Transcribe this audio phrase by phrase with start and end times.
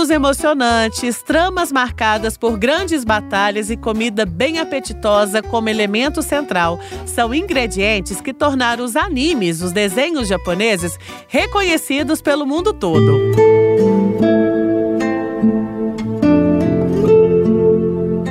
[0.00, 7.34] Enredos emocionantes, tramas marcadas por grandes batalhas e comida bem apetitosa como elemento central são
[7.34, 13.69] ingredientes que tornaram os animes, os desenhos japoneses, reconhecidos pelo mundo todo.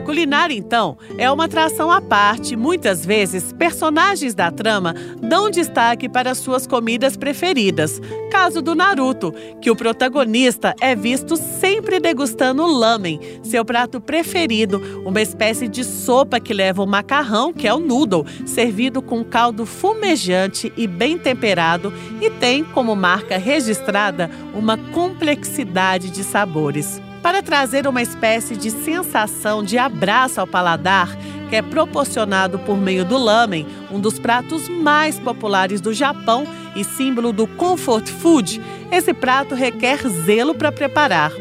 [0.00, 2.56] A culinária, então, é uma atração à parte.
[2.56, 8.00] Muitas vezes, personagens da trama dão destaque para suas comidas preferidas.
[8.32, 15.20] Caso do Naruto, que o protagonista é visto sempre degustando lamen, seu prato preferido, uma
[15.20, 20.72] espécie de sopa que leva o macarrão, que é o noodle, servido com caldo fumejante
[20.78, 28.02] e bem temperado e tem como marca registrada uma complexidade de sabores para trazer uma
[28.02, 31.16] espécie de sensação de abraço ao paladar
[31.50, 36.84] que é proporcionado por meio do lamen, um dos pratos mais populares do Japão e
[36.84, 38.62] símbolo do comfort food.
[38.90, 41.32] Esse prato requer zelo para preparar.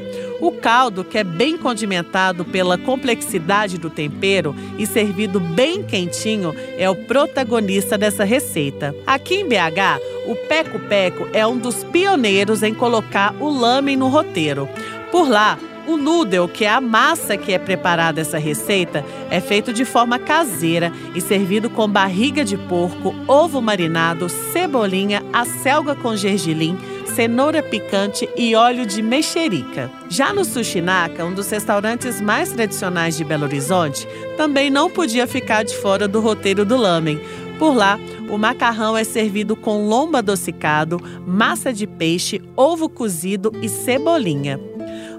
[0.41, 6.89] O caldo, que é bem condimentado pela complexidade do tempero e servido bem quentinho, é
[6.89, 8.95] o protagonista dessa receita.
[9.05, 14.07] Aqui em BH, o Peco Peco é um dos pioneiros em colocar o lamen no
[14.07, 14.67] roteiro.
[15.11, 15.59] Por lá,
[15.89, 20.19] o noodle, que é a massa que é preparada essa receita, é feito de forma
[20.19, 26.77] caseira e servido com barriga de porco, ovo marinado, cebolinha, acelga com gergelim,
[27.15, 29.89] cenoura picante e óleo de mexerica.
[30.09, 35.63] Já no Sushinaka, um dos restaurantes mais tradicionais de Belo Horizonte, também não podia ficar
[35.63, 37.19] de fora do roteiro do lamen.
[37.57, 43.67] Por lá, o macarrão é servido com lombo adocicado, massa de peixe, ovo cozido e
[43.67, 44.59] cebolinha.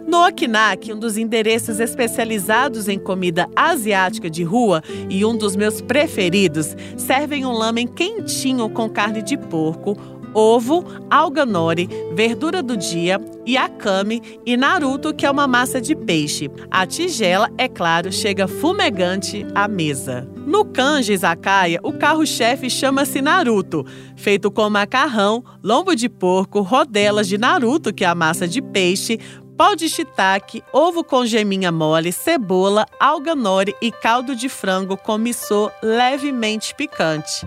[0.07, 5.81] No Okinak, um dos endereços especializados em comida asiática de rua e um dos meus
[5.81, 9.97] preferidos, servem um lamen quentinho com carne de porco,
[10.35, 16.51] ovo, alga nori, verdura do dia, yakami e naruto, que é uma massa de peixe.
[16.71, 20.29] A tigela, é claro, chega fumegante à mesa.
[20.47, 23.87] No kanji izakaya, o carro-chefe chama-se Naruto,
[24.17, 29.19] feito com macarrão, lombo de porco, rodelas de naruto, que é a massa de peixe,
[29.61, 35.19] pau de shiitake, ovo com geminha mole, cebola, alga nori e caldo de frango com
[35.19, 37.47] missô levemente picante.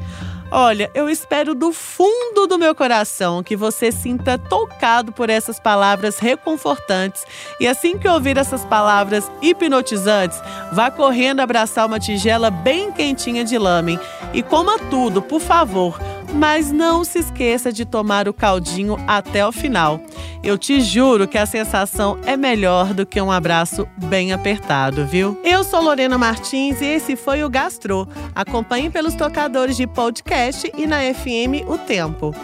[0.52, 6.20] Olha, eu espero do fundo do meu coração que você sinta tocado por essas palavras
[6.20, 7.26] reconfortantes.
[7.60, 10.40] E assim que ouvir essas palavras hipnotizantes,
[10.72, 14.00] vá correndo abraçar uma tigela bem quentinha de lamen
[14.36, 16.00] e coma tudo, por favor
[16.34, 20.02] mas não se esqueça de tomar o caldinho até o final.
[20.44, 25.40] Eu te juro que a sensação é melhor do que um abraço bem apertado, viu?
[25.44, 28.08] Eu sou Lorena Martins e esse foi o Gastro.
[28.36, 32.36] Acompanhe pelos tocadores de podcast e na FM O Tempo.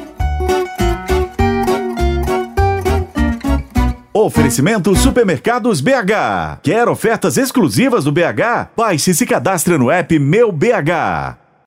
[4.13, 6.59] Oferecimento Supermercados BH.
[6.61, 8.69] Quer ofertas exclusivas do BH?
[8.75, 11.48] Baixe e se cadastre no app Meu BH.